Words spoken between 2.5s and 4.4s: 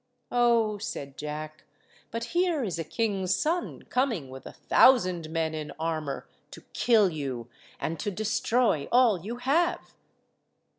is a king's son coming